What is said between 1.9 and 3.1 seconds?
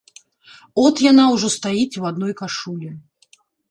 у адной кашулі.